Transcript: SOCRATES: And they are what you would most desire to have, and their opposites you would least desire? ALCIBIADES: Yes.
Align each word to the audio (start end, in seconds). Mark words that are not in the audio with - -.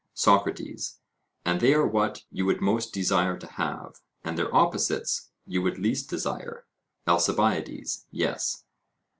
SOCRATES: 0.15 0.99
And 1.45 1.61
they 1.61 1.75
are 1.75 1.85
what 1.85 2.23
you 2.31 2.47
would 2.47 2.59
most 2.59 2.91
desire 2.91 3.37
to 3.37 3.45
have, 3.45 3.99
and 4.23 4.35
their 4.35 4.51
opposites 4.51 5.29
you 5.45 5.61
would 5.61 5.77
least 5.77 6.09
desire? 6.09 6.65
ALCIBIADES: 7.05 8.07
Yes. 8.09 8.63